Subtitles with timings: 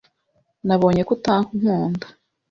[0.67, 2.05] Nabonye ko utankunda.